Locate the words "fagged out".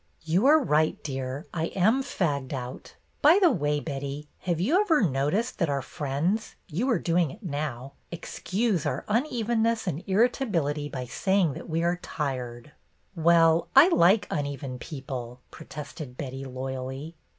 2.01-2.95